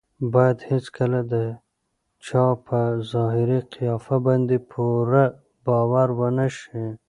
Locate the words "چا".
2.25-2.45